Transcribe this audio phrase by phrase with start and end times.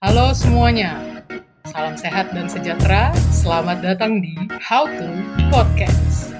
[0.00, 1.20] Halo semuanya,
[1.68, 3.12] salam sehat dan sejahtera.
[3.36, 5.08] Selamat datang di How to
[5.52, 6.32] Podcast.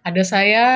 [0.00, 0.66] Ada saya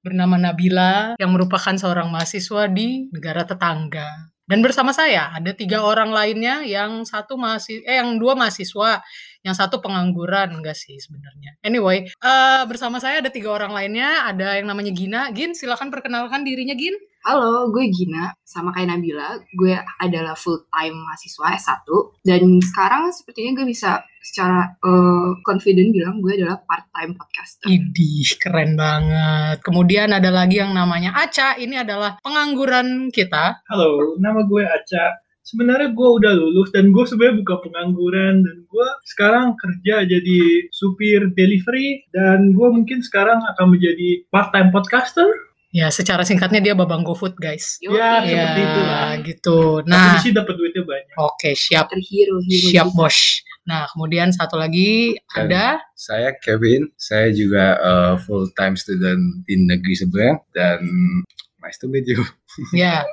[0.00, 4.32] bernama Nabila yang merupakan seorang mahasiswa di negara tetangga.
[4.48, 9.04] Dan bersama saya ada tiga orang lainnya yang satu masih eh yang dua mahasiswa,
[9.44, 11.60] yang satu pengangguran enggak sih sebenarnya.
[11.60, 15.28] Anyway, uh, bersama saya ada tiga orang lainnya, ada yang namanya Gina.
[15.36, 16.96] Gin, silakan perkenalkan dirinya Gin.
[17.22, 19.38] Halo, gue Gina, sama kayak Nabila.
[19.54, 21.86] Gue adalah full time mahasiswa S1
[22.26, 27.70] dan sekarang sepertinya gue bisa secara uh, confident bilang gue adalah part time podcaster.
[27.70, 29.62] Idih, keren banget.
[29.62, 31.54] Kemudian ada lagi yang namanya Aca.
[31.62, 33.62] Ini adalah pengangguran kita.
[33.70, 35.22] Halo, nama gue Aca.
[35.46, 40.38] Sebenarnya gue udah lulus dan gue sebenarnya buka pengangguran dan gue sekarang kerja jadi
[40.74, 45.30] supir delivery dan gue mungkin sekarang akan menjadi part time podcaster
[45.72, 47.80] Ya, secara singkatnya dia babang GoFood, guys.
[47.80, 49.12] ya, seperti itu lah.
[49.24, 49.58] gitu.
[49.88, 51.14] Nah, Tapi di dapat duitnya banyak.
[51.16, 51.88] Oke, okay, siap.
[51.96, 53.40] Hero, hero siap, bos.
[53.64, 56.92] Nah, kemudian satu lagi Dan ada saya Kevin.
[57.00, 60.84] Saya juga uh, full time student di negeri seberang dan
[61.64, 62.20] nice to meet you.
[62.76, 63.08] Ya,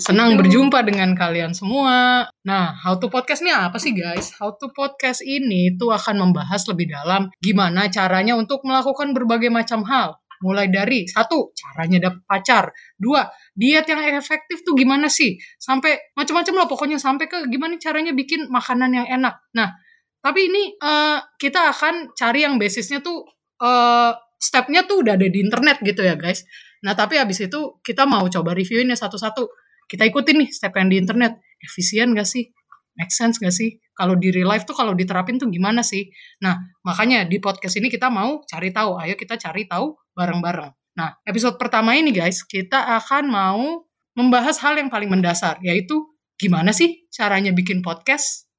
[0.00, 2.24] senang berjumpa dengan kalian semua.
[2.40, 4.32] Nah, How to Podcast ini apa sih guys?
[4.40, 9.84] How to Podcast ini tuh akan membahas lebih dalam gimana caranya untuk melakukan berbagai macam
[9.84, 12.64] hal mulai dari satu caranya dapet pacar.
[12.94, 15.38] Dua diet yang efektif tuh gimana sih?
[15.58, 19.38] Sampai macam-macam lah pokoknya sampai ke gimana caranya bikin makanan yang enak.
[19.54, 19.74] Nah
[20.18, 23.22] tapi ini uh, kita akan cari yang basisnya tuh
[23.62, 26.42] uh, stepnya tuh udah ada di internet gitu ya guys.
[26.82, 29.46] Nah tapi habis itu kita mau coba reviewin ya satu-satu.
[29.88, 31.40] Kita ikutin nih step yang di internet.
[31.58, 32.54] Efisien gak sih
[32.98, 36.10] make sense gak sih kalau di real life tuh kalau diterapin tuh gimana sih?
[36.42, 38.98] Nah, makanya di podcast ini kita mau cari tahu.
[38.98, 40.70] Ayo kita cari tahu bareng-bareng.
[40.98, 43.86] Nah, episode pertama ini guys, kita akan mau
[44.18, 45.94] membahas hal yang paling mendasar, yaitu
[46.38, 48.50] gimana sih caranya bikin podcast?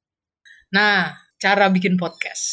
[0.72, 2.44] Nah, cara bikin podcast.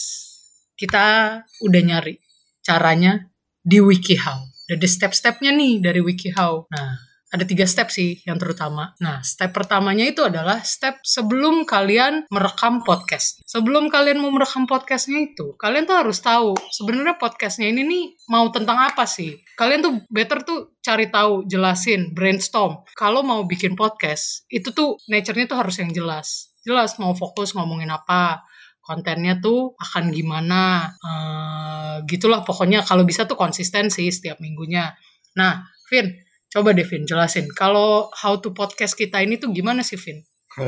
[0.75, 2.19] Kita udah nyari
[2.62, 3.31] caranya
[3.62, 4.71] di WikiHow.
[4.71, 6.71] Ada step-stepnya nih dari WikiHow.
[6.71, 6.99] Nah,
[7.36, 8.97] ada tiga step sih yang terutama.
[9.04, 13.44] Nah, step pertamanya itu adalah step sebelum kalian merekam podcast.
[13.44, 18.48] Sebelum kalian mau merekam podcastnya itu, kalian tuh harus tahu sebenarnya podcastnya ini nih mau
[18.48, 19.36] tentang apa sih.
[19.60, 22.80] Kalian tuh better tuh cari tahu, jelasin, brainstorm.
[22.97, 26.56] Kalau mau bikin podcast, itu tuh nature-nya tuh harus yang jelas.
[26.64, 28.42] Jelas mau fokus ngomongin apa,
[28.82, 34.94] kontennya tuh akan gimana, uh, gitulah pokoknya kalau bisa tuh konsisten sih setiap minggunya.
[35.34, 36.10] Nah, Vin,
[36.47, 37.51] Coba deh Vin, jelasin.
[37.51, 40.23] Kalau how to podcast kita ini tuh gimana sih Vin?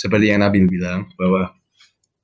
[0.00, 1.54] Seperti yang Nabil bilang bahwa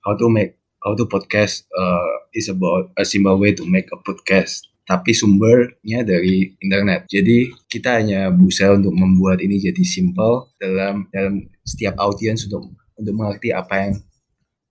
[0.03, 3.98] how to make how to podcast uh, is about a simple way to make a
[4.03, 4.66] podcast.
[4.91, 7.06] Tapi sumbernya dari internet.
[7.06, 13.15] Jadi kita hanya berusaha untuk membuat ini jadi simple dalam dalam setiap audiens untuk untuk
[13.15, 13.94] mengerti apa yang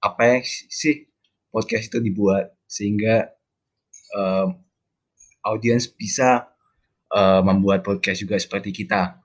[0.04, 1.08] apa yang sih
[1.50, 3.32] podcast itu dibuat sehingga
[4.14, 4.52] uh,
[5.48, 6.52] audiens bisa
[7.14, 9.18] uh, membuat podcast juga seperti kita.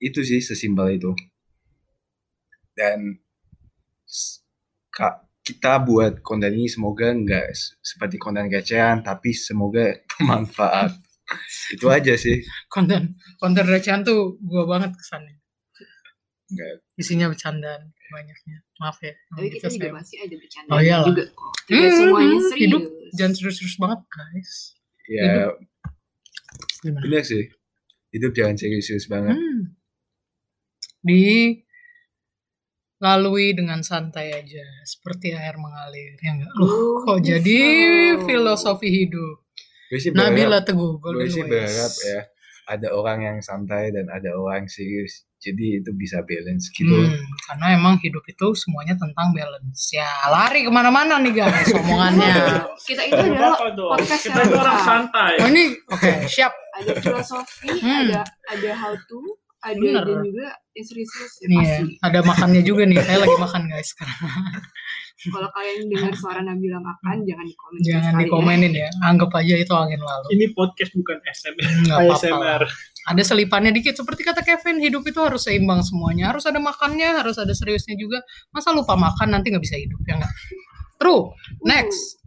[0.00, 1.12] Itu sih sesimpel itu.
[2.72, 3.20] Dan
[4.92, 7.50] kak kita buat konten ini semoga nggak
[7.82, 10.92] seperti konten kecehan tapi semoga bermanfaat.
[11.72, 12.44] itu aja sih.
[12.68, 15.40] Konten konten recehan tuh gua banget kesannya.
[16.52, 16.84] Enggak.
[17.00, 18.60] Isinya bercandaan banyaknya.
[18.76, 19.16] Maaf ya.
[19.32, 21.08] Tapi kita juga masih ada bercanda oh, iyalah.
[21.08, 21.24] juga
[21.64, 22.60] Tidak hmm, semuanya serius.
[22.60, 22.82] Hidup
[23.16, 24.52] jangan serius-serius banget guys.
[25.08, 25.71] Ya, hidup
[26.82, 27.02] Gimana?
[27.06, 27.46] Bener sih.
[28.12, 29.38] Hidup jangan serius-serius banget.
[29.38, 29.72] Hmm.
[31.02, 31.56] Di
[33.02, 36.14] lalui dengan santai aja, seperti air mengalir.
[36.20, 36.52] Ya enggak?
[36.58, 37.58] Loh, kok jadi
[38.22, 39.42] filosofi hidup?
[40.12, 41.00] Nabila Teguh.
[41.00, 42.20] Gue sih berharap ya
[42.70, 45.26] ada orang yang santai dan ada orang serius.
[45.42, 46.94] Jadi itu bisa balance gitu.
[46.94, 47.18] Hmm,
[47.50, 49.90] karena emang hidup itu semuanya tentang balance.
[49.90, 52.62] Ya lari ke mana-mana nih guys omongannya.
[52.88, 55.32] kita itu adalah podcast kita itu orang santai.
[55.42, 56.54] Oh ini oke okay, siap.
[56.72, 58.08] Ada filosofi, hmm.
[58.08, 59.20] ada ada how to,
[59.62, 60.02] ada Bener.
[60.02, 61.32] dan juga yang serius-serius.
[61.46, 62.98] Ya, iya, ada makannya juga nih.
[62.98, 64.18] Saya lagi makan guys sekarang.
[65.22, 67.26] Kalau kalian dengar suara Nabila makan, hmm.
[67.30, 67.80] jangan dikomen.
[67.86, 68.20] Jangan ya.
[68.26, 68.88] dikomenin ya.
[69.06, 70.26] Anggap aja itu angin lalu.
[70.34, 71.70] Ini podcast bukan SMR.
[72.10, 72.62] ASMR.
[73.06, 73.94] Ada selipannya dikit.
[73.94, 76.34] Seperti kata Kevin, hidup itu harus seimbang semuanya.
[76.34, 78.18] Harus ada makannya, harus ada seriusnya juga.
[78.50, 80.34] Masa lupa makan nanti nggak bisa hidup ya nggak?
[80.98, 81.30] True.
[81.62, 82.18] Next.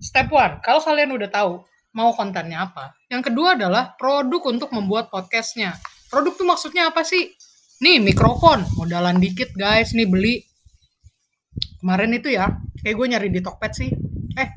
[0.00, 0.64] Step one.
[0.64, 1.60] Kalau kalian udah tahu
[1.94, 2.98] mau kontennya apa.
[3.08, 5.78] Yang kedua adalah produk untuk membuat podcastnya.
[6.10, 7.30] Produk tuh maksudnya apa sih?
[7.82, 10.42] Nih mikrofon, modalan dikit guys, nih beli
[11.84, 12.48] kemarin itu ya
[12.80, 13.92] kayak gue nyari di Tokped sih
[14.40, 14.48] eh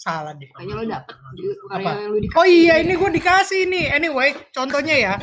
[0.00, 1.14] salah deh kayaknya lo dapet
[1.68, 1.90] Apa?
[2.08, 5.14] Lo oh iya ini gue dikasih nih anyway contohnya ya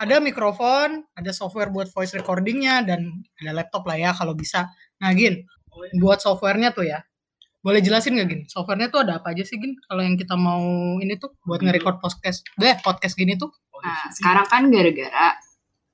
[0.00, 4.64] ada mikrofon, ada software buat voice recordingnya dan ada laptop lah ya kalau bisa.
[4.96, 5.44] Nah, Gin,
[6.00, 7.04] buat softwarenya tuh ya.
[7.60, 8.42] Boleh jelasin nggak Gin?
[8.48, 9.76] Softwarenya tuh ada apa aja sih Gin?
[9.84, 13.52] Kalau yang kita mau ini tuh buat nge-record podcast, deh podcast gini tuh.
[13.84, 15.36] Nah, sekarang kan gara-gara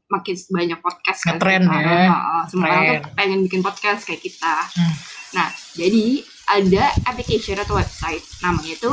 [0.06, 1.66] makin banyak podcast kan sekarang.
[1.66, 2.06] ya.
[2.06, 4.54] Heeh, semua orang tuh pengen bikin podcast kayak kita.
[4.78, 4.94] Hmm.
[5.34, 8.90] Nah, jadi ada application atau website namanya itu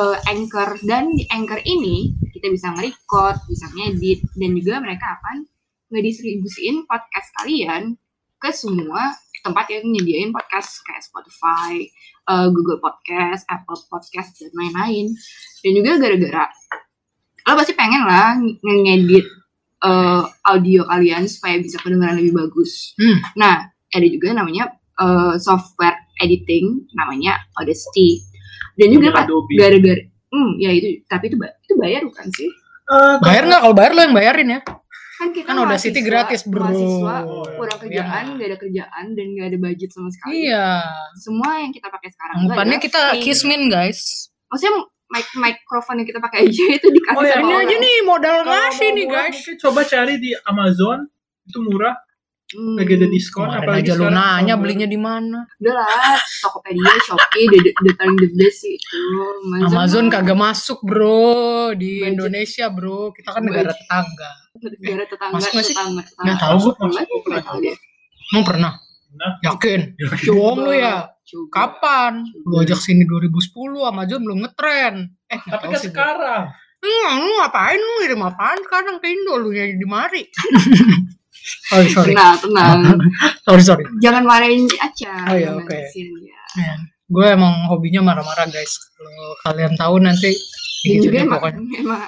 [0.00, 5.44] uh, Anchor dan di Anchor ini kita bisa nge-record, bisa ngedit dan juga mereka akan
[5.92, 8.00] ngedistribusiin podcast kalian
[8.40, 9.12] ke semua
[9.46, 11.86] tempat yang nyediain podcast kayak Spotify,
[12.26, 15.14] uh, Google Podcast, Apple Podcast dan lain-lain.
[15.62, 16.50] Dan juga gara-gara
[17.46, 19.26] lo pasti pengen lah nge- ngedit
[19.86, 22.90] uh, audio kalian supaya bisa kedengaran lebih bagus.
[22.98, 23.22] Hmm.
[23.38, 28.26] Nah, ada juga namanya uh, software editing namanya Audacity.
[28.74, 32.50] Dan juga gara-gara hmm ya itu tapi itu itu bayar bukan sih?
[32.86, 33.60] Eh, Bayar nggak?
[33.66, 34.60] Kalau bayar lo yang bayarin ya.
[35.16, 36.60] Kan kita Kan Audacity mahasiswa- gratis, bro.
[36.62, 37.82] Mahasiswa Oh, kurang Iya.
[37.82, 40.32] kerjaan, nggak ada kerjaan dan nggak ada budget sama sekali.
[40.44, 40.68] Iya.
[41.16, 43.22] Semua yang kita pakai sekarang adalah kita free.
[43.22, 44.00] kismin guys.
[44.46, 44.72] Maksudnya
[45.06, 47.64] mic mikrofon yang kita pakai aja itu dikasih Oh, ya, sama Ini orang.
[47.64, 49.36] aja nih modal ngasih nih murah, guys.
[49.36, 50.98] Mungkin coba cari di Amazon
[51.42, 51.96] itu murah,
[52.46, 53.50] Hmm, lagi ada diskon.
[53.50, 55.50] Apalagi aja lu nanya belinya di mana.
[55.58, 58.98] Udah lah, Tokopedia, Shopee, the, the, the paling the best sih itu.
[59.66, 61.34] Amazon mah kagak masuk bro
[61.72, 62.06] di Budget.
[62.06, 63.10] Indonesia bro.
[63.10, 63.82] Kita kan negara Budget.
[63.82, 64.30] tetangga.
[64.70, 65.74] Negara tetangga, Masuk nggak sih?
[65.74, 66.24] tetangga, tetangga.
[66.26, 66.72] Nggak tahu gue.
[67.42, 67.76] Tahu deh.
[68.26, 68.72] Emang pernah?
[69.16, 69.80] Nah, Yakin?
[69.96, 70.94] ya, Bohong lu ya?
[71.26, 71.48] Coba.
[71.50, 72.12] Kapan?
[72.44, 74.94] Lu ajak sini 2010 Amazon belum ngetren.
[75.26, 76.42] Eh nggak Tapi kan sekarang.
[76.76, 80.22] Hmm, lu ngapain lu ngirim apaan sekarang ke Indo lu yang di mari?
[81.70, 82.12] sorry sorry.
[82.14, 82.78] Tenang, tenang.
[83.46, 83.84] Sorry sorry.
[84.02, 85.14] Jangan marahin Aca.
[85.30, 85.66] Oh, iya, oke.
[85.70, 86.74] kasihan dia.
[87.06, 88.74] Gue emang hobinya marah-marah guys.
[88.98, 90.34] Kalau kalian tahu nanti
[90.82, 91.60] gitu juga deh emang, pokoknya.
[91.82, 92.02] emang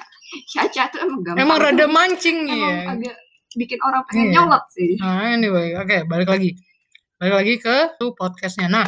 [0.51, 1.43] si Aca tuh emang gampang.
[1.43, 2.93] Emang rada mancing nih Emang ya.
[2.93, 3.17] agak
[3.57, 4.33] bikin orang pengen Iya.
[4.39, 4.91] nyolot sih.
[5.01, 6.51] Nah anyway, oke balik lagi.
[7.19, 8.71] Balik lagi ke tuh podcastnya.
[8.71, 8.87] Nah,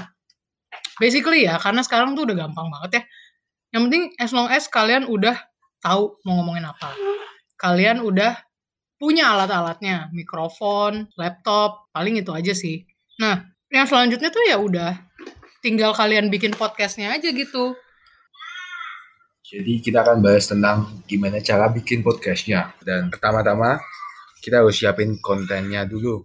[0.96, 3.02] basically ya, karena sekarang tuh udah gampang banget ya.
[3.70, 5.34] Yang penting as long as kalian udah
[5.80, 6.94] tahu mau ngomongin apa.
[7.56, 8.38] Kalian udah
[8.94, 12.84] punya alat-alatnya, mikrofon, laptop, paling itu aja sih.
[13.18, 13.42] Nah,
[13.72, 14.92] yang selanjutnya tuh ya udah
[15.60, 17.74] tinggal kalian bikin podcastnya aja gitu.
[19.50, 22.70] Jadi kita akan bahas tentang gimana cara bikin podcastnya.
[22.86, 23.82] Dan pertama-tama
[24.38, 26.22] kita harus siapin kontennya dulu.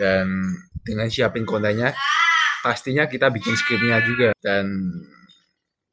[0.00, 1.92] Dan dengan siapin kontennya,
[2.64, 4.32] pastinya kita bikin skripnya juga.
[4.40, 4.88] Dan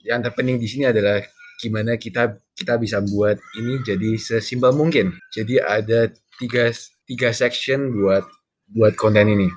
[0.08, 1.20] yang terpenting di sini adalah
[1.60, 5.20] gimana kita kita bisa buat ini jadi sesimpel mungkin.
[5.36, 6.72] Jadi ada tiga
[7.04, 8.24] tiga section buat
[8.72, 9.52] buat konten ini.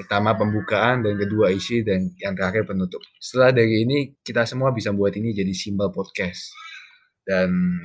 [0.00, 3.04] Pertama pembukaan dan kedua isi dan yang terakhir penutup.
[3.20, 6.56] Setelah dari ini kita semua bisa buat ini jadi simple podcast.
[7.20, 7.84] Dan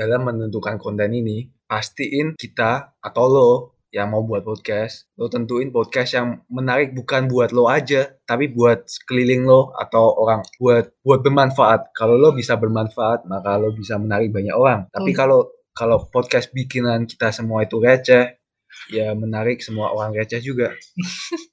[0.00, 3.50] dalam menentukan konten ini pastiin kita atau lo
[3.92, 8.88] yang mau buat podcast, lo tentuin podcast yang menarik bukan buat lo aja, tapi buat
[8.88, 11.92] sekeliling lo atau orang buat buat bermanfaat.
[11.92, 14.88] Kalau lo bisa bermanfaat, maka lo bisa menarik banyak orang.
[14.88, 15.44] Tapi kalau
[15.76, 18.41] kalau podcast bikinan kita semua itu receh,
[18.88, 20.72] ya menarik semua orang receh juga.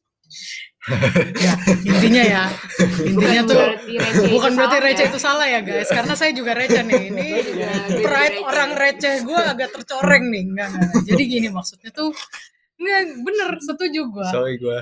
[1.37, 1.53] Ya,
[1.85, 2.43] intinya ya.
[3.03, 5.11] Intinya tuh berarti receh bukan berarti receh ya.
[5.11, 7.01] itu salah ya guys, karena saya juga receh nih.
[7.13, 7.27] Ini
[8.01, 10.43] pride orang receh gue agak tercoreng nih.
[10.49, 10.89] Enggak, enggak.
[11.05, 12.09] Jadi gini maksudnya tuh
[12.79, 14.27] enggak bener setuju gue.
[14.33, 14.79] Sorry gue.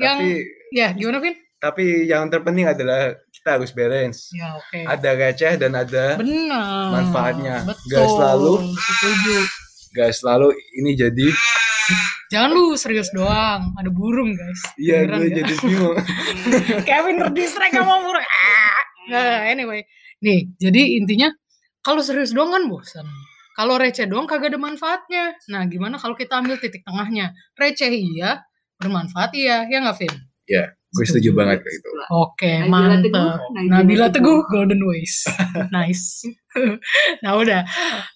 [0.00, 0.30] Yang Tapi
[0.72, 1.36] ya gimana Vin?
[1.60, 4.32] tapi yang terpenting adalah kita harus balance.
[4.32, 4.80] Ya oke.
[4.80, 6.88] Ada receh dan ada Benar.
[6.96, 7.68] manfaatnya.
[7.68, 7.84] Betul.
[7.92, 9.36] Nggak selalu- Setuju.
[9.94, 11.28] Gak selalu ini jadi
[12.30, 13.74] Jangan lu serius doang.
[13.74, 14.62] Ada burung guys.
[14.78, 15.34] iya gue nggak?
[15.34, 15.96] jadi bingung.
[16.88, 18.22] Kevin terdistract sama burung.
[18.22, 18.82] Ah.
[19.10, 19.80] Nggak, anyway.
[20.22, 21.34] Nih, jadi intinya
[21.82, 23.06] kalau serius doang kan bosan.
[23.58, 25.34] Kalau receh doang kagak ada manfaatnya.
[25.50, 27.34] Nah, gimana kalau kita ambil titik tengahnya?
[27.58, 28.46] Receh iya,
[28.78, 30.14] bermanfaat iya, ya nggak, Vin?
[30.90, 31.88] Gue setuju banget kayak gitu.
[32.10, 33.38] Oke, Teguh, mantap.
[33.54, 35.22] Nabila Teguh, Golden Ways.
[35.76, 36.26] nice.
[37.22, 37.62] nah, udah.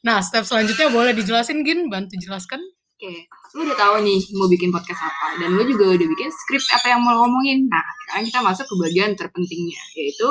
[0.02, 1.86] Nah, step selanjutnya boleh dijelasin, Gin?
[1.86, 2.58] Bantu jelaskan.
[2.94, 3.26] Oke,
[3.58, 6.94] lu udah tahu nih mau bikin podcast apa dan lu juga udah bikin skrip apa
[6.94, 7.66] yang mau lo ngomongin.
[7.66, 10.28] Nah, sekarang kita masuk ke bagian terpentingnya yaitu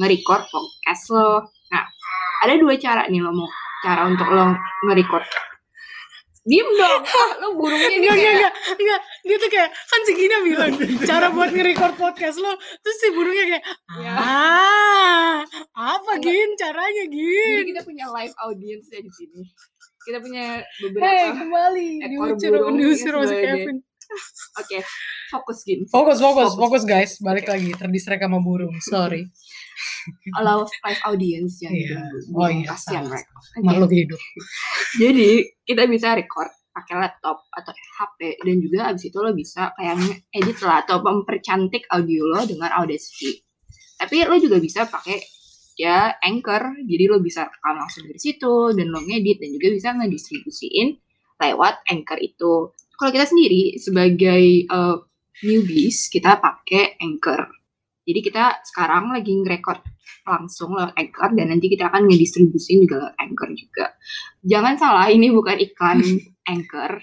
[0.00, 1.48] nge-record podcast lo.
[1.72, 1.84] Nah,
[2.44, 3.48] ada dua cara nih lo mau
[3.80, 4.52] cara untuk lo
[4.88, 5.24] nge-record.
[6.44, 9.00] Diem dong, ah, lo burungnya nih Enggak, kayak enggak, enggak.
[9.24, 10.72] Dia tuh kayak, kan si Gina bilang,
[11.08, 12.52] cara buat nge-record podcast lo,
[12.84, 13.64] terus si burungnya kayak,
[14.04, 14.12] Ya.
[14.12, 15.34] ah,
[15.72, 17.64] apa Gin, caranya Jadi Gin?
[17.72, 19.40] kita punya live audience ya di sini.
[20.04, 21.32] Kita punya beberapa.
[21.32, 22.76] kembali, ekor diusir, burung
[23.32, 23.76] Kevin.
[24.54, 24.78] Oke,
[25.28, 27.18] fokus gini Fokus, fokus, fokus guys.
[27.18, 28.74] Balik lagi, terdistract sama burung.
[28.80, 29.26] Sorry.
[30.38, 31.86] allow live audience jangan Iya.
[31.88, 32.18] diganggu.
[32.36, 33.32] Oh iya, kasihan mereka.
[33.64, 34.20] Makhluk hidup.
[34.94, 35.28] jadi
[35.64, 39.94] kita bisa record pakai laptop atau HP dan juga abis itu lo bisa kayak
[40.34, 43.38] edit lah atau mempercantik audio lo dengan Audacity
[43.94, 45.22] tapi lo juga bisa pakai
[45.78, 49.88] ya Anchor jadi lo bisa rekam langsung dari situ dan lo ngedit dan juga bisa
[49.94, 50.88] ngedistribusiin
[51.38, 54.96] lewat Anchor itu kalau kita sendiri sebagai eh,
[55.42, 57.50] newbies kita pakai Anchor.
[58.04, 59.80] Jadi kita sekarang lagi ngerekord
[60.24, 63.86] langsung lewat Anchor dan nanti kita akan ngedistribusiin juga lewat Anchor juga.
[64.40, 65.98] Jangan salah ini bukan iklan
[66.52, 67.00] Anchor.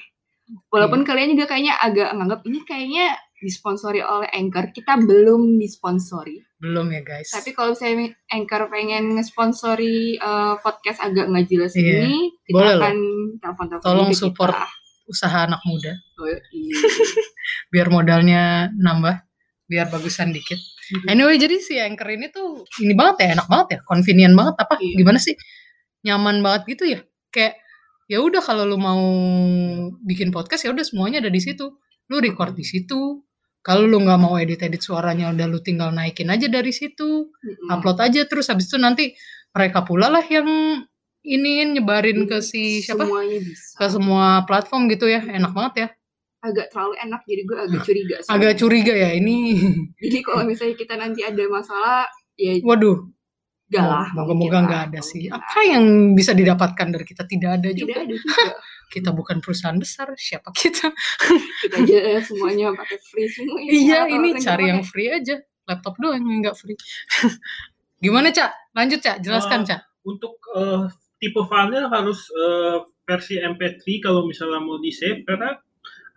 [0.67, 3.05] Walaupun kalian juga kayaknya agak nganggap ini kayaknya
[3.37, 4.69] disponsori oleh Anchor.
[4.69, 6.37] Kita belum disponsori.
[6.61, 7.33] Belum ya guys.
[7.33, 12.05] tapi kalau misalnya Anchor pengen ngesponsori eh, podcast agak nggak jelas Iya.
[12.05, 12.95] ini kita Boleh akan
[13.41, 14.61] telepon-telepon Tolong ke kita.
[15.09, 15.93] Usaha anak muda.
[16.19, 16.75] Oh, iya.
[17.73, 19.23] Biar modalnya nambah.
[19.65, 20.59] Biar bagusan dikit.
[21.07, 24.75] Anyway, jadi si Anchor ini tuh ini banget ya, enak banget ya, convenient banget apa?
[24.83, 24.95] Iya.
[24.99, 25.35] Gimana sih?
[26.03, 26.99] Nyaman banget gitu ya.
[27.31, 27.55] Kayak
[28.11, 28.99] ya udah kalau lu mau
[30.03, 31.79] bikin podcast ya udah semuanya ada di situ.
[32.11, 33.23] Lu record di situ.
[33.61, 37.69] Kalau lu nggak mau edit-edit suaranya udah lu tinggal naikin aja dari situ, Mm-mm.
[37.69, 39.13] upload aja terus habis itu nanti
[39.53, 40.81] mereka pula lah yang
[41.23, 43.05] iniin nyebarin ke si siapa?
[43.05, 45.21] semuanya bisa Ke semua platform gitu ya.
[45.21, 45.89] Enak banget ya.
[46.41, 48.57] agak terlalu enak jadi gue agak curiga Agak sebenarnya.
[48.57, 49.37] curiga ya ini.
[50.03, 52.97] jadi kalau misalnya kita nanti ada masalah ya Waduh,
[53.69, 55.29] enggak lah moga-moga mungkin nggak lah, ada sih.
[55.29, 55.85] Apa yang
[56.17, 57.99] bisa didapatkan dari kita tidak ada tidak juga.
[58.01, 58.53] ada juga
[58.91, 60.89] Kita bukan perusahaan besar, siapa kita?
[61.63, 65.39] kita aja semuanya pakai free semua iya, ini cari yang free aja.
[65.63, 66.75] Laptop doang yang nggak free.
[67.99, 68.51] Gimana, Cak?
[68.73, 69.21] Lanjut, Cak.
[69.21, 69.67] Jelaskan, Oh.
[69.69, 69.81] Cak.
[70.01, 70.89] untuk eh,
[71.21, 75.55] tipe filenya harus eh, versi MP3 kalau misalnya mau di save karena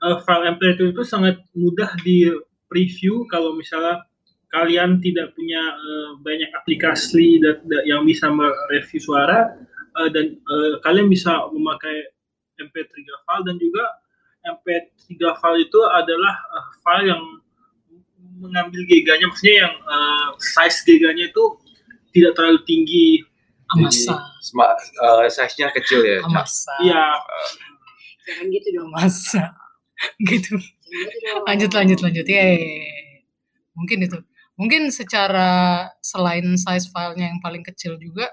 [0.04, 2.32] eh, file MP3 itu sangat mudah di
[2.70, 4.02] preview kalau misalnya
[4.50, 9.52] kalian tidak punya eh, banyak aplikasi da- da- yang bisa mereview suara
[10.00, 12.10] eh, dan eh, kalian bisa memakai
[12.60, 12.94] MP3
[13.28, 13.84] file dan juga
[14.44, 17.22] MP3 file itu adalah eh, file yang
[18.40, 21.44] mengambil giganya maksudnya yang eh, size giganya itu
[22.14, 23.06] tidak terlalu tinggi
[23.72, 24.14] Amasa.
[24.44, 26.18] Sma- eh, size-nya kecil ya.
[26.24, 26.72] Amasa.
[26.84, 27.04] Iya,
[28.24, 29.42] jangan gitu dong Amasa.
[30.30, 30.54] gitu.
[30.84, 31.30] Gitu.
[31.48, 32.26] Lanjut, lanjut, lanjut.
[32.28, 32.60] Yeay.
[33.74, 34.18] Mungkin itu.
[34.54, 38.30] Mungkin secara selain size filenya yang paling kecil juga,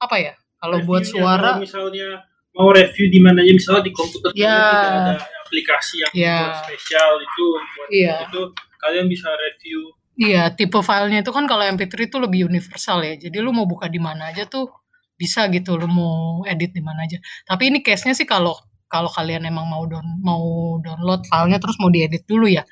[0.00, 0.34] apa ya?
[0.56, 2.24] Kalau buat suara, kalau misalnya
[2.56, 4.48] mau review di mana aja misalnya di komputer Ya.
[4.56, 6.38] kalian tidak ada aplikasi yang Ya.
[6.40, 8.14] buat spesial itu buat Iya.
[8.24, 8.40] itu
[8.80, 13.18] kalian bisa review Iya, tipe filenya itu kan kalau MP3 itu lebih universal ya.
[13.18, 14.70] Jadi lu mau buka di mana aja tuh
[15.18, 17.18] bisa gitu, lu mau edit di mana aja.
[17.46, 18.54] Tapi ini case-nya sih kalau
[18.86, 22.62] kalau kalian emang mau down, mau download filenya terus mau diedit dulu ya.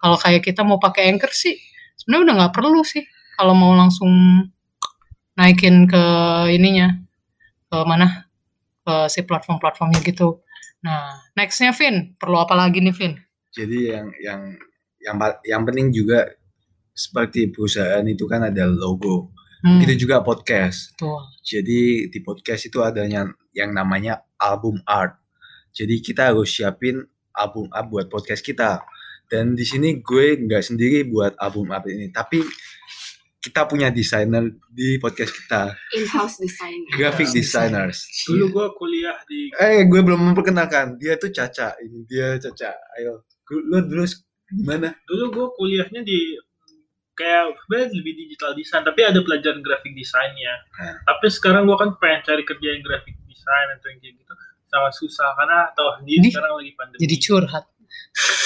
[0.00, 1.56] Kalau kayak kita mau pakai Anchor sih
[2.00, 3.04] sebenarnya udah nggak perlu sih.
[3.36, 4.08] Kalau mau langsung
[5.36, 6.04] naikin ke
[6.48, 6.96] ininya
[7.68, 8.24] ke mana
[8.88, 10.40] ke si platform-platformnya gitu.
[10.80, 13.12] Nah, nextnya Vin, perlu apa lagi nih Vin?
[13.52, 14.40] Jadi yang yang
[15.04, 16.24] yang yang penting juga
[16.96, 19.30] seperti perusahaan itu kan ada logo.
[19.60, 20.96] Hmm, Itu juga podcast.
[20.96, 21.20] betul.
[21.44, 25.20] Jadi di podcast itu adanya yang namanya album art.
[25.72, 28.80] Jadi kita harus siapin album art buat podcast kita.
[29.26, 32.40] Dan di sini gue nggak sendiri buat album art ini, tapi
[33.36, 37.98] kita punya desainer di podcast kita, in-house designer graphic Iya, designers.
[38.26, 40.98] dulu gua kuliah di Eh, gue belum memperkenalkan.
[40.98, 41.78] Dia tuh Caca.
[41.78, 42.74] Ini dia Caca.
[42.98, 43.22] Ayo,
[43.66, 44.02] lu dulu
[44.50, 44.90] gimana?
[45.06, 46.34] dulu gua kuliahnya di
[47.16, 50.94] kayak sebenarnya lebih digital design tapi ada pelajaran graphic desainnya Nah.
[51.02, 54.32] tapi sekarang gua kan pengen cari kerja yang graphic design atau yang kayak gitu
[54.66, 57.64] sangat susah karena tahu sendiri Jadi- sekarang lagi pandemi Jadi curhat.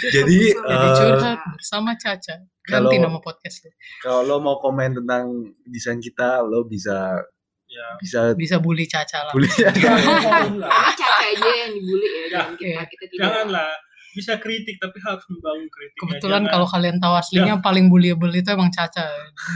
[0.00, 2.36] Jadi, Jadi Eh, curhat bersama Caca.
[2.62, 3.72] Ganti kalau- nama podcastnya.
[3.98, 5.24] Kalau lo mau komen tentang
[5.64, 7.22] desain kita, lo bisa
[7.66, 9.32] ya bisa Bisa bully Caca lah.
[9.32, 13.70] Karena Caca aja yang dibully ya jangan kita kita tidak janganlah
[14.10, 18.68] bisa kritik tapi harus membangun kritik Kebetulan kalau kalian tahu aslinya paling bullyable itu emang
[18.68, 19.06] Caca.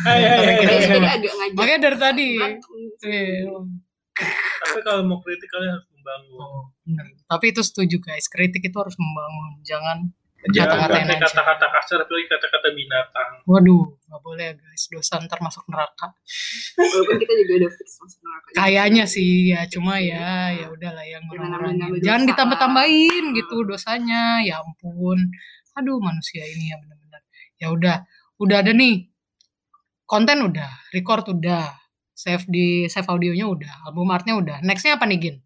[0.05, 2.29] Hai, hai, hai, Kita- Makanya dari tadi.
[3.03, 3.49] Iya.
[4.61, 7.07] tapi kalau mau kritik kalian harus membangun Oh, bener.
[7.25, 9.63] Tapi itu setuju guys, kritik itu harus membangun.
[9.63, 9.99] Jangan,
[10.43, 11.23] Pakai aja.
[11.23, 14.83] kata-kata kasar apalagi kata-kata binatang waduh, nggak boleh ya guys.
[14.91, 16.11] Dosa ntar masuk neraka.
[16.79, 21.23] walaupun kita juga udah fix masuk neraka Kayaknya sih ya, cuma ya ya udahlah yang
[21.31, 24.43] nambah-nambah jangan ditambah-tambahin gitu dosanya.
[24.43, 25.31] Ya ampun.
[25.79, 27.23] Aduh manusia ini ya benar-benar.
[27.63, 27.97] Ya udah,
[28.43, 29.09] udah ada nih.
[30.05, 31.73] Konten udah, record udah,
[32.13, 34.61] save di save audionya udah, album artnya udah.
[34.61, 35.37] Nextnya apa nih Gin?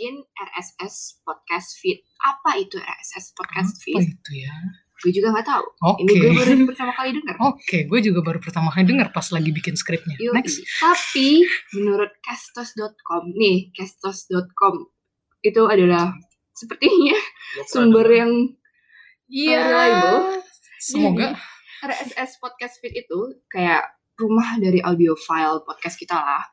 [0.00, 2.00] Bikin RSS podcast feed.
[2.24, 4.16] Apa itu RSS podcast Apa feed?
[4.16, 4.56] itu ya?
[4.96, 5.64] Gue juga nggak tahu.
[5.92, 6.00] Oke.
[6.00, 7.36] Ini gue baru pertama kali dengar.
[7.44, 10.16] Oke, gue juga baru pertama kali dengar pas lagi bikin skripnya.
[10.32, 10.64] Next.
[10.80, 11.44] Tapi
[11.76, 14.88] menurut castos.com nih, castos.com
[15.44, 16.16] itu adalah
[16.56, 17.16] sepertinya
[17.68, 18.32] sumber yang
[19.28, 19.60] Iya.
[19.68, 20.40] reliable.
[20.80, 21.36] Semoga.
[21.84, 23.84] RSS podcast feed itu kayak
[24.16, 26.44] rumah dari audio file podcast kita lah.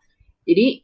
[0.43, 0.83] Jadi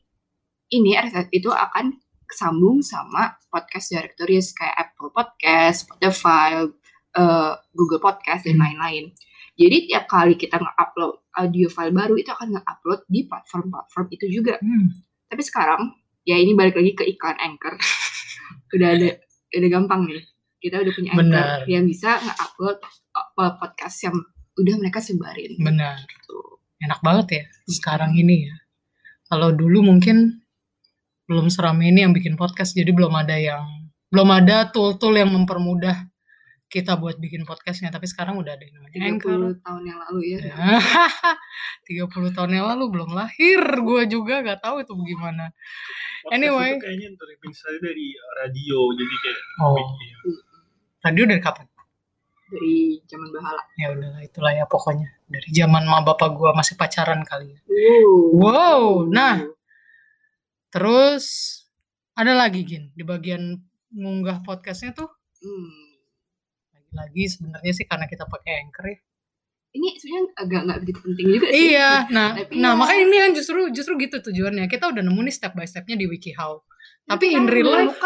[0.72, 2.00] ini RSS itu akan
[2.34, 6.66] kesambung sama podcast directories kayak Apple Podcast, Spotify,
[7.14, 8.64] eh, Google Podcast dan Hmm.
[8.66, 9.14] lain-lain.
[9.54, 14.58] Jadi tiap kali kita nge-upload audio file baru itu akan nge-upload di platform-platform itu juga.
[14.58, 14.90] Hmm.
[15.30, 15.94] Tapi sekarang
[16.26, 17.78] ya ini balik lagi ke iklan Anchor.
[18.74, 19.10] udah ada
[19.54, 20.26] udah gampang nih.
[20.58, 21.58] Kita udah punya Anchor Benar.
[21.70, 22.78] yang bisa nge-upload
[23.14, 24.16] uh, podcast yang
[24.58, 25.54] udah mereka sebarin.
[25.62, 26.02] Benar.
[26.02, 26.38] Gitu.
[26.82, 28.56] Enak banget ya sekarang ini ya.
[29.30, 30.43] Kalau dulu mungkin
[31.24, 33.64] belum seramai ini yang bikin podcast, jadi belum ada yang
[34.14, 36.06] belum ada tool-tool yang mempermudah
[36.70, 37.90] kita buat bikin podcastnya.
[37.90, 39.58] Tapi sekarang udah ada yang namanya Anchor.
[39.58, 40.40] 30 tahun yang lalu ya.
[40.50, 40.58] Ya.
[42.10, 45.54] 30 tahun yang lalu belum lahir gue juga gak tahu itu gimana.
[46.26, 46.70] Podcast Anyway.
[46.74, 48.08] itu kayaknya terinspirasi dari
[48.42, 50.16] radio jadi kayak Oh, iya.
[51.04, 51.66] radio dari kapan?
[52.54, 52.76] Dari
[53.06, 53.62] zaman bahala.
[53.78, 55.10] Ya udahlah itulah ya pokoknya.
[55.26, 57.60] Dari zaman ma bapak gue masih pacaran kali ya.
[57.70, 58.14] Wow.
[58.40, 59.42] Wow, nah.
[60.74, 61.26] Terus
[62.18, 63.54] ada lagi Gin di bagian
[63.94, 65.10] ngunggah podcastnya tuh
[65.44, 66.00] Hmm.
[66.72, 68.98] lagi-lagi sebenarnya sih karena kita pakai Anchor ya.
[69.74, 71.62] Ini sebenarnya agak nggak begitu penting juga sih.
[71.74, 72.78] Iya, nah, Tapi nah ya.
[72.80, 74.66] makanya ini kan justru justru gitu tujuannya.
[74.66, 76.64] Kita udah nemu nih step by stepnya di WikiHow.
[77.04, 77.98] Tapi Kita in real life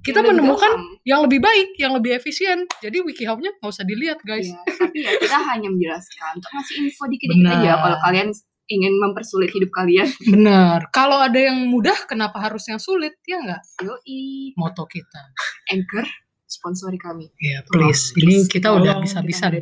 [0.00, 1.02] kita yang menemukan gampang.
[1.04, 2.64] yang lebih baik, yang lebih efisien.
[2.80, 4.46] Jadi WikiHow-nya nggak usah dilihat guys.
[4.48, 8.28] Iya, tapi ya kita hanya menjelaskan untuk ngasih info dikit-dikit aja kalau kalian
[8.68, 10.08] ingin mempersulit hidup kalian.
[10.32, 10.92] Benar.
[10.92, 13.16] Kalau ada yang mudah, kenapa harus yang sulit?
[13.24, 13.62] Ya nggak?
[13.82, 15.32] Yoi, Moto kita.
[15.72, 16.04] Anchor
[16.48, 17.28] sponsori kami.
[17.40, 18.12] Ya please.
[18.16, 19.48] Ini kita udah bisa-bisa.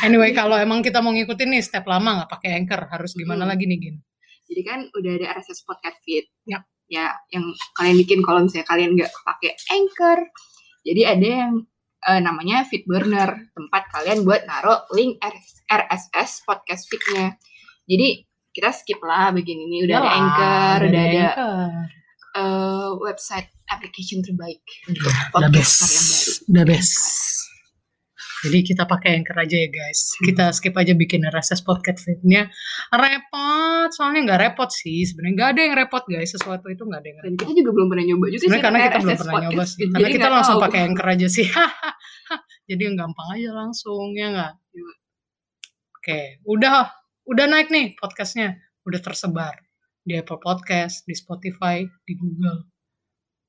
[0.00, 3.52] Anyway, kalau emang kita mau ngikutin nih step lama nggak pakai Anchor, harus gimana Hmm.
[3.52, 3.96] lagi nih Gin?
[4.48, 6.24] Jadi kan udah ada RSS podcast feed.
[6.48, 6.64] Yap.
[6.88, 7.44] Ya, yang
[7.76, 10.24] kalian bikin kalau misalnya kalian nggak pakai Anchor.
[10.88, 11.52] Jadi ada yang
[12.06, 17.34] eh, namanya feed burner, tempat kalian buat naruh link RS RSS podcast feed-nya.
[17.88, 18.22] Jadi
[18.54, 21.26] kita skip lah bagian ini udah ada Anchor, udah ada
[22.38, 26.32] eh, website application terbaik untuk podcaster yang baru.
[26.52, 27.47] Udah best.
[28.38, 30.14] Jadi kita pakai Anchor aja ya guys.
[30.22, 32.46] Kita skip aja bikin RSS podcast feed-nya.
[32.88, 35.02] Repot, soalnya nggak repot sih.
[35.02, 36.30] Sebenarnya nggak ada yang repot guys.
[36.30, 37.40] Sesuatu itu nggak ada yang Dan repot.
[37.42, 39.76] kita juga belum pernah nyoba juga Sebenarnya sih karena kita belum pernah nyoba podcast sih.
[39.78, 40.64] feed, Karena jadi kita langsung tahu.
[40.70, 41.46] pakai Anchor aja sih.
[42.68, 44.52] Jadi yang gampang aja langsung ya nggak.
[45.98, 46.92] Oke, udah
[47.24, 48.60] udah naik nih podcastnya.
[48.84, 49.56] Udah tersebar
[50.00, 52.68] di Apple Podcast, di Spotify, di Google.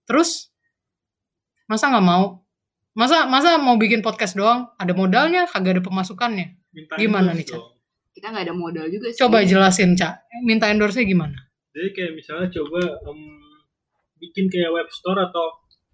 [0.04, 0.52] Terus
[1.68, 2.44] masa nggak mau?
[2.98, 4.74] Masa masa mau bikin podcast doang?
[4.76, 6.58] Ada modalnya, kagak ada pemasukannya.
[6.74, 7.62] Minta Gimana endorse nih, Cak?
[8.12, 9.20] Kita nggak ada modal juga sih.
[9.22, 10.14] Coba jelasin, Cak.
[10.44, 11.38] Minta endorse-nya gimana?
[11.72, 13.20] Jadi kayak misalnya coba em,
[14.18, 15.46] bikin kayak web store atau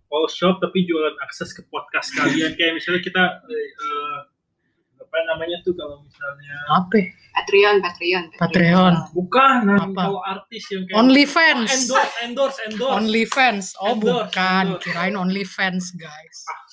[0.07, 4.19] wall shop tapi jualan akses ke podcast kalian kayak misalnya kita eh,
[4.95, 6.99] apa namanya tuh kalau misalnya Apa?
[7.35, 8.93] Patreon, Patreon, Patreon.
[9.11, 10.01] bukan nah Apa?
[10.07, 11.69] kalau artis yang kayak OnlyFans.
[11.69, 13.65] endorse endorse endorse OnlyFans.
[13.75, 14.65] Oh, Endorse, bukan.
[14.71, 14.81] endorse.
[14.81, 16.37] Kirain OnlyFans, guys.
[16.47, 16.63] Ah.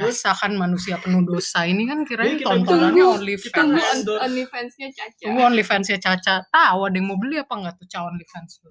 [0.00, 3.52] Biasa kan manusia penuh dosa ini kan kirain kita tontonannya OnlyFans.
[3.52, 3.82] Tunggu
[4.16, 5.24] OnlyFans-nya Caca.
[5.24, 6.34] Tunggu OnlyFans-nya Caca.
[6.46, 8.70] Tahu ada yang mau beli apa enggak tuh Caca OnlyFans lu?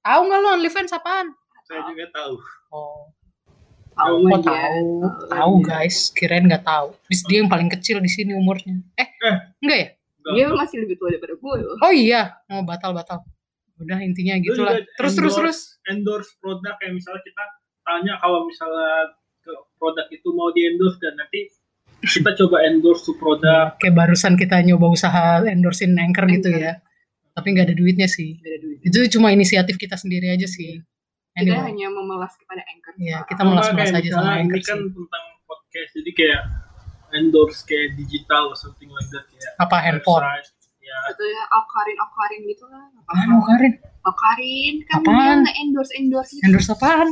[0.00, 1.26] Tahu nggak lo OnlyFans apaan?
[1.64, 2.36] saya juga tahu
[2.68, 3.08] Oh,
[3.94, 4.52] Tahu kok aja.
[4.52, 4.84] tahu?
[5.30, 6.92] Tahu guys, kirain nggak tahu.
[7.06, 8.74] Terus dia yang paling kecil di sini umurnya.
[8.98, 9.36] Eh, Eh.
[9.62, 9.88] enggak ya?
[10.34, 11.76] Dia masih lebih tua daripada gue loh.
[11.78, 13.22] Oh iya, mau batal-batal.
[13.76, 14.76] Udah intinya gitulah.
[14.94, 15.58] Terus terus terus.
[15.86, 17.44] endorse- produk kayak misalnya kita
[17.80, 19.14] tanya kalau misalnya
[19.74, 21.48] produk itu mau di endorse dan nanti
[22.04, 26.80] kita coba endorse tuh produk Kayak barusan kita nyoba usaha endorsein Anchor gitu ya.
[27.32, 28.38] Tapi nggak ada duitnya sih.
[28.38, 28.78] Gak ada duit.
[28.80, 30.78] Itu cuma inisiatif kita sendiri aja sih.
[30.78, 32.92] Kita Anyway, hanya memelas kepada Anchor.
[32.94, 34.90] ya kita Sama melas-melas kayak aja sama Anchor ini kan sih.
[34.94, 36.40] tentang podcast jadi kayak
[37.12, 40.22] endorse kayak digital or something like that kayak Apa handphone?
[40.78, 42.84] ya Atau ya Okarin Okarin gitu lah.
[43.02, 43.72] Apaan mau Karin?
[44.04, 45.16] Okarin kan Apaan?
[45.16, 46.44] dia nge-endorse endorse gitu.
[46.46, 47.08] Endorse apaan?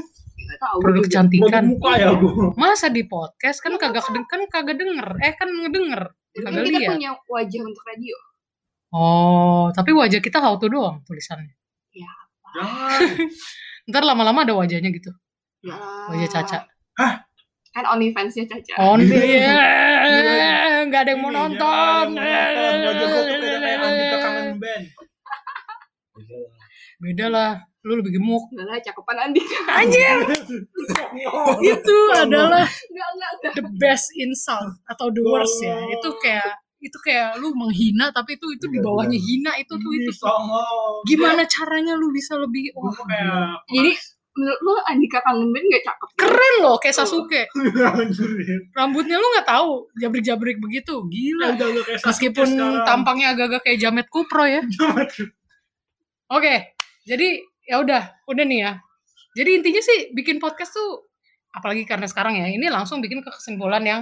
[0.52, 0.78] Nggak tahu.
[0.84, 1.64] Produk kecantikan.
[1.64, 5.08] muka ya bu Masa di podcast kan Ya, kagak kan kagak denger.
[5.24, 6.12] Eh kan ngedenger.
[6.12, 8.16] Tapi kagak kan kita punya wajah untuk radio.
[8.92, 11.56] Oh, tapi wajah kita how to doang tulisannya.
[11.96, 13.00] jangan
[13.88, 15.08] Ntar lama-lama ada wajahnya gitu.
[15.64, 15.72] Ya.
[16.12, 16.58] Wajah Caca.
[17.72, 18.72] Kan OnlyFans-nya Caca.
[18.76, 19.00] On
[20.82, 22.04] nggak ada yang mau Ini, nonton.
[22.12, 22.84] jangan yang mau nonton.
[22.84, 24.84] wajah gua tuh kayak kayak Andika kangen band
[27.02, 27.52] Beda lah.
[27.82, 28.46] Lu lebih gemuk.
[28.54, 29.58] Enggak lah, cakepan Andika.
[29.74, 30.16] Anjir,
[31.74, 33.52] itu adalah Enggak, enggak, enggak.
[33.58, 35.78] the best insult atau the worst ya.
[35.90, 40.10] Itu kayak itu kayak lu menghina tapi itu itu di bawahnya hina itu tuh itu.
[40.10, 40.26] tuh.
[41.06, 43.92] Gimana caranya lu bisa lebih wah Gua kayak Jadi
[44.32, 46.08] menurut lo Andika kangen band gak cakep?
[46.18, 47.42] keren loh kayak Sasuke.
[48.02, 48.30] Anjir.
[48.74, 51.02] Rambutnya lu nggak tahu jabrik-jabrik begitu.
[51.06, 51.54] Gila.
[51.54, 52.48] Udah lu kayak Sasuke Meskipun
[52.86, 54.62] tampangnya agak-agak kayak Jamet Kupro ya.
[56.32, 58.72] Oke, jadi ya udah, udah nih ya.
[59.32, 61.08] Jadi intinya sih bikin podcast tuh
[61.52, 64.00] apalagi karena sekarang ya, ini langsung bikin ke kesimpulan yang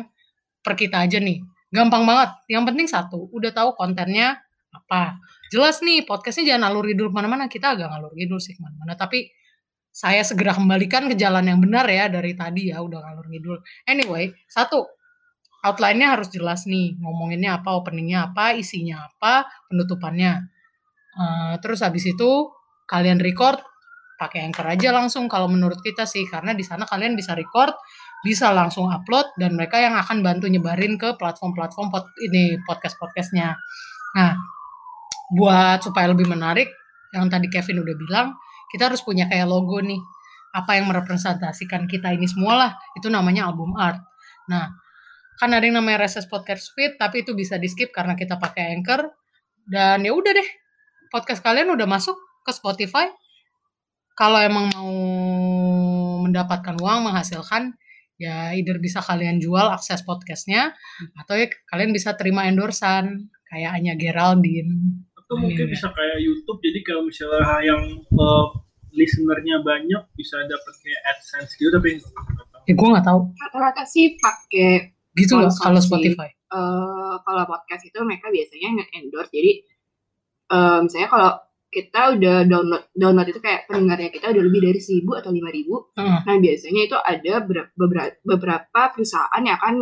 [0.62, 1.42] per kita aja nih.
[1.70, 2.30] Gampang banget.
[2.50, 5.18] Yang penting satu, udah tahu kontennya apa.
[5.50, 7.46] Jelas nih podcastnya jangan alur ngidul ke mana-mana.
[7.50, 8.94] Kita agak ngalur ngidul sih ke mana-mana.
[8.94, 9.30] Tapi
[9.90, 13.56] saya segera kembalikan ke jalan yang benar ya dari tadi ya udah ngalur ngidul.
[13.86, 14.86] Anyway, satu
[15.66, 16.94] outline-nya harus jelas nih.
[17.02, 20.46] Ngomonginnya apa, openingnya apa, isinya apa, penutupannya.
[21.10, 22.30] Eh, terus habis itu
[22.90, 23.62] kalian record
[24.18, 27.72] pakai anchor aja langsung kalau menurut kita sih karena di sana kalian bisa record
[28.20, 33.57] bisa langsung upload dan mereka yang akan bantu nyebarin ke platform-platform pod, ini podcast-podcastnya.
[34.16, 34.33] Nah,
[35.33, 36.68] buat supaya lebih menarik,
[37.16, 38.29] yang tadi Kevin udah bilang,
[38.68, 39.98] kita harus punya kayak logo nih,
[40.53, 44.05] apa yang merepresentasikan kita ini semua lah, itu namanya album art.
[44.53, 44.68] Nah,
[45.40, 48.76] kan ada yang namanya Reses Podcast Feed, tapi itu bisa di skip karena kita pakai
[48.76, 49.09] Anchor.
[49.64, 50.48] Dan ya udah deh,
[51.09, 52.18] podcast kalian udah masuk
[52.50, 53.06] ke Spotify.
[54.12, 54.90] Kalau emang mau
[56.20, 57.72] mendapatkan uang, menghasilkan,
[58.18, 60.74] ya either bisa kalian jual akses podcastnya,
[61.16, 65.00] atau ya kalian bisa terima endorsan, kayak Anya Geraldine.
[65.16, 65.72] Atau mungkin Iya.
[65.72, 66.58] bisa kayak YouTube.
[66.60, 68.46] Jadi kalau misalnya yang eh,
[68.92, 71.96] listenernya banyak bisa dapat kayak AdSense gitu tapi.
[72.68, 76.28] Ya gue nggak tahu, Rata-rata sih pakai gitu loh kalau Spotify.
[76.50, 79.30] eh kalau podcast itu mereka biasanya nge-endorse.
[79.32, 79.52] Jadi
[80.50, 81.30] eh, misalnya kalau
[81.70, 86.18] kita udah download download itu kayak pendengarnya kita udah lebih dari 1000 atau 5000 Heeh.
[86.20, 89.74] Nah, biasanya itu ada ber- bebera- beberapa perusahaan yang akan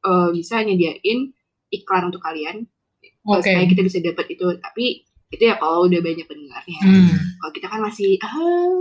[0.00, 1.30] eh, bisa nyediain
[1.70, 2.66] iklan untuk kalian
[3.22, 3.46] Oke.
[3.46, 4.46] supaya kita bisa dapat itu.
[4.56, 4.84] Tapi
[5.28, 6.78] itu ya kalau udah banyak pendengarnya.
[6.80, 8.34] Hmm, Kalau kita kan masih ah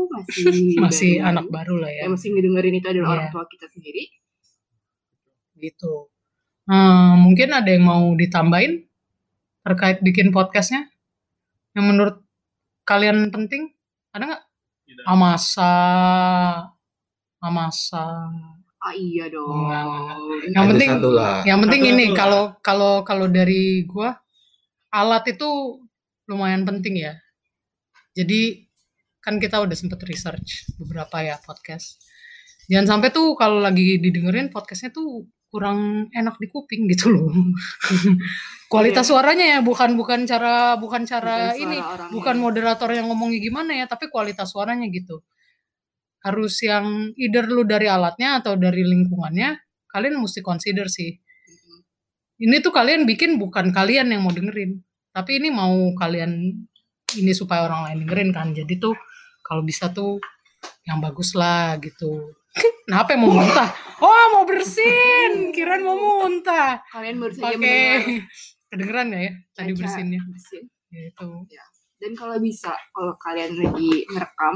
[0.09, 0.45] masih
[0.81, 1.27] masih baru.
[1.29, 2.01] anak baru lah ya.
[2.03, 3.13] yang masih ngedengerin itu adalah Iya.
[3.13, 4.03] orang tua kita sendiri.
[5.55, 6.09] gitu.
[6.63, 8.85] Hmm, mungkin ada yang mau ditambahin
[9.61, 10.85] terkait bikin podcastnya
[11.73, 12.21] yang menurut
[12.87, 13.75] kalian penting?
[14.15, 14.43] Ada nggak?
[15.03, 15.73] Amasa,
[17.43, 18.07] Amasa.
[18.79, 19.67] Ah iya dong.
[20.47, 20.89] Yang Ada penting,
[21.43, 24.15] yang penting Satu ini kalau kalau kalau dari gua
[24.87, 25.83] alat itu
[26.31, 27.13] lumayan penting ya.
[28.15, 28.63] Jadi
[29.19, 31.99] kan kita udah sempet research beberapa ya podcast.
[32.71, 37.31] Jangan sampai tuh kalau lagi didengerin podcastnya tuh kurang enak di kuping gitu loh.
[38.71, 39.11] Kualitas Iya.
[39.15, 42.11] suaranya ya bukan bukan cara bukan cara Bukan ini orangnya.
[42.11, 45.23] bukan moderator yang ngomongnya gimana ya, tapi kualitas suaranya gitu.
[46.19, 49.55] Harus yang either lu dari alatnya atau dari lingkungannya,
[49.87, 51.15] kalian mesti consider sih.
[52.37, 54.83] Ini tuh kalian bikin bukan kalian yang mau dengerin,
[55.15, 56.37] tapi ini mau kalian
[57.17, 58.47] ini supaya orang lain dengerin kan.
[58.53, 58.93] Jadi tuh
[59.41, 60.19] kalau bisa tuh
[60.85, 62.35] yang bagus lah gitu.
[62.57, 63.69] Kenapa yang mau muntah?
[63.97, 66.79] Oh mau bersin, kirain mau muntah.
[66.89, 68.01] Kalian baru saja mendengar
[68.67, 70.19] kedengeran nggak ya tadi Caca bersinnya?
[70.23, 70.63] bersin.
[70.87, 71.27] Gitu.
[71.97, 74.55] Dan kalau bisa, kalau kalian lagi ngerekam,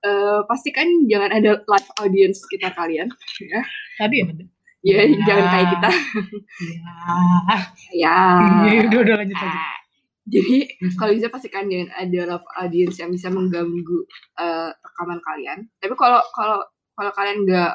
[0.00, 3.06] eh pastikan jangan ada live audience kita kalian.
[3.40, 3.62] Ya,
[3.96, 4.44] Tadi ada.
[4.82, 5.04] ya Ya.
[5.24, 5.90] jangan kayak kita.
[6.58, 7.56] Ya.
[7.94, 8.18] Ya.
[8.66, 9.58] Iya, udah udah lanjut aja.
[10.28, 10.56] Jadi
[10.94, 13.98] kalau bisa pastikan jangan ada live audience yang bisa mengganggu
[14.36, 15.58] eh, rekaman kalian.
[15.76, 16.60] Tapi kalau kalau
[16.92, 17.72] kalau kalian nggak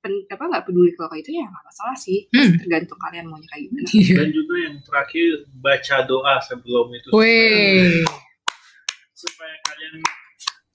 [0.00, 2.26] pen- apa nggak peduli kalau kayak itu ya nggak masalah sih.
[2.30, 2.58] Hmm.
[2.58, 3.88] Tergantung kalian maunya kayak gimana.
[3.94, 4.14] Iya.
[4.18, 8.02] Dan juga yang terakhir baca doa sebelum itu supaya,
[9.14, 9.94] supaya kalian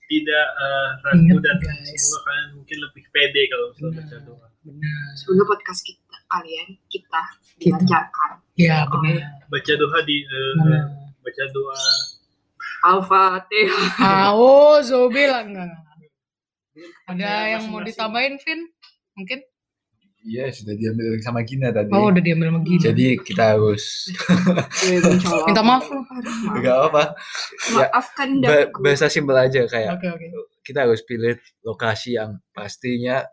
[0.10, 1.86] tidak eh, ragu Ingat, dan guys.
[1.94, 4.22] semoga kalian mungkin lebih pede kalau misalnya baca Benar.
[4.26, 4.48] doa.
[4.60, 5.04] Benar.
[5.14, 7.22] Semoga podcast kita kalian kita
[7.58, 7.78] Kita.
[7.78, 8.32] dilancarkan.
[8.54, 9.18] Iya, benar.
[9.48, 10.84] Baca doa di Benar.
[11.20, 11.82] Baca doa
[12.80, 13.88] Al-Fatihah.
[14.00, 14.32] Ah,
[14.80, 15.84] Zobel enggak, enggak.
[17.06, 18.72] Ada Ya, yang mau ditambahin, Vin?
[19.14, 19.40] Mungkin?
[20.22, 21.92] Iya, sudah diambil sama Gina tadi.
[21.92, 22.82] Oh, udah diambil sama Gina.
[22.82, 23.84] Jadi kita harus
[24.84, 25.44] mencolok.
[25.48, 25.86] Minta maaf
[26.56, 27.04] enggak apa.
[27.68, 28.80] Ya, Maafkan daku.
[28.80, 30.26] bahasa simpel aja kayak Oke, oke.
[30.62, 33.28] kita harus pilih lokasi yang pastinya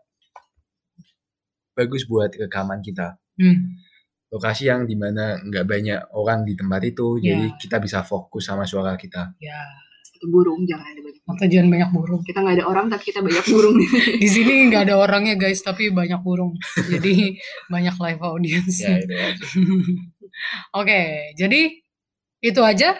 [1.71, 3.15] bagus buat rekaman kita.
[3.37, 3.79] Hmm.
[4.27, 7.55] Lokasi yang di mana nggak banyak orang di tempat itu, jadi Ya.
[7.55, 9.31] kita bisa fokus sama suara kita.
[9.39, 9.55] Ya,
[10.11, 11.21] Itu burung jangan ada banyak.
[11.23, 11.35] burung.
[11.37, 12.19] atau jangan banyak burung.
[12.23, 13.75] Kita nggak ada orang tapi kita banyak burung.
[14.19, 16.55] Di sini nggak ada orangnya, guys, tapi banyak burung.
[16.75, 17.37] Jadi
[17.73, 18.79] banyak live audience.
[18.79, 19.43] Ya, itu aja.
[20.75, 21.59] Oke, jadi
[22.39, 22.93] itu aja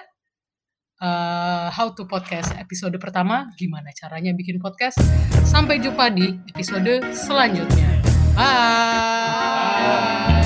[1.00, 3.46] uh, How to Podcast episode pertama.
[3.54, 4.98] Gimana caranya bikin podcast?
[5.44, 7.86] Sampai jumpa di episode selanjutnya.
[8.34, 10.37] Bye.